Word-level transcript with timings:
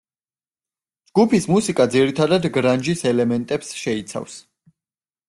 ჯგუფის 1.09 1.45
მუსიკა 1.51 1.87
ძირითადად 1.95 2.47
გრანჟის 2.57 3.05
ელემენტებს 3.11 3.71
შეიცავს. 3.83 4.39